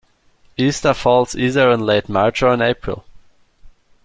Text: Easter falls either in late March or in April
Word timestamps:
Easter 0.57 0.95
falls 0.95 1.35
either 1.35 1.69
in 1.69 1.81
late 1.85 2.09
March 2.09 2.41
or 2.41 2.51
in 2.55 2.59
April 2.63 3.05